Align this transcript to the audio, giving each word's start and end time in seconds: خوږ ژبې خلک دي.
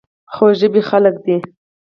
خوږ 0.33 0.51
ژبې 0.59 0.81
خلک 0.89 1.15
دي. 1.25 1.37